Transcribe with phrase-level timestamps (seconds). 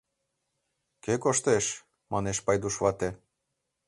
[1.03, 1.65] Кӧ коштеш?—
[2.11, 3.09] манеш Пайдуш вате.